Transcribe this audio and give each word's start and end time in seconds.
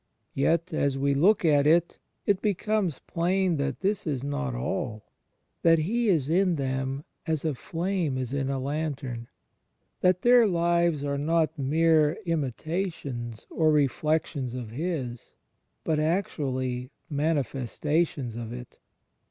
Yet 0.33 0.73
as 0.73 0.97
we 0.97 1.13
look 1.13 1.45
at 1.45 1.67
it, 1.67 1.99
it 2.25 2.41
becomes 2.41 2.97
plain 2.97 3.57
that 3.57 3.81
this 3.81 4.07
is 4.07 4.23
not 4.23 4.55
all; 4.55 5.05
that 5.61 5.77
He 5.77 6.09
is 6.09 6.27
in 6.27 6.55
them 6.55 7.03
as 7.27 7.45
a 7.45 7.53
flame 7.53 8.17
is 8.17 8.33
in 8.33 8.49
a 8.49 8.57
lantern; 8.57 9.27
that 9.99 10.23
their 10.23 10.47
lives 10.47 11.03
are 11.03 11.19
not 11.19 11.55
mere 11.59 12.13
imitations 12.25 13.45
or 13.51 13.71
reflections 13.71 14.55
of 14.55 14.71
His, 14.71 15.35
but 15.83 15.99
actually 15.99 16.89
manifestations 17.07 18.35
of 18.35 18.51
it. 18.51 18.79